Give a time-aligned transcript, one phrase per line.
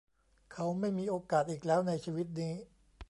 [0.53, 2.53] เขาไม่มีโอกาสอีกแล้วในชีวิตนี้